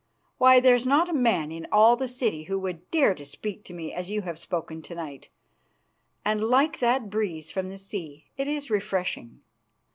[0.39, 3.73] Why, there's not a man in all the city who would dare to speak to
[3.75, 5.29] me as you have spoken to night,
[6.25, 9.41] and like that breeze from the sea, it is refreshing.